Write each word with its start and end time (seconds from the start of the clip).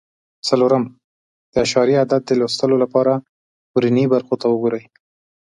څلورم: 0.47 0.83
د 1.51 1.53
اعشاري 1.63 1.95
عدد 2.01 2.21
د 2.25 2.31
لوستلو 2.39 2.75
لپاره 2.83 3.13
ورنیي 3.73 4.07
برخو 4.13 4.35
ته 4.41 4.45
وګورئ. 4.49 4.83